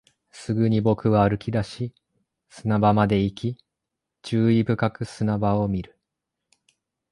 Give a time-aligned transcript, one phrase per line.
[0.31, 1.93] すぐに僕は歩き出し、
[2.49, 3.57] 砂場まで行き、
[4.23, 5.95] 注意深く砂場を見る